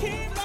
keep 0.00 0.35